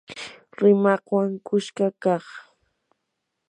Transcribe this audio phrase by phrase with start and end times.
[0.59, 2.25] rimaqwan kuska kaq